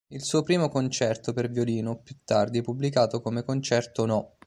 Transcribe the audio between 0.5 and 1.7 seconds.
concerto per